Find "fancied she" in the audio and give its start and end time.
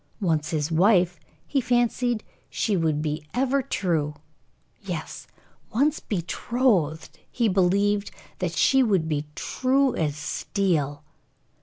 1.61-2.75